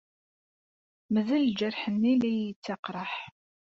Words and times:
Mazal 1.13 1.43
ljerḥ-nni 1.51 2.13
la 2.21 2.29
iyi-yettaqraḥ. 2.31 3.13